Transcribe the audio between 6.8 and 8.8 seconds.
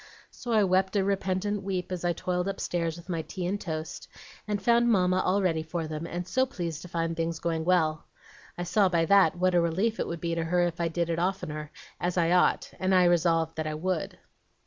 to find things going well. I